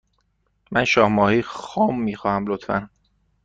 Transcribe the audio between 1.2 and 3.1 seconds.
خام می خواهم، لطفا.